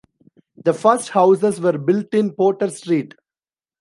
[0.57, 3.13] The first houses were built in Potter Street.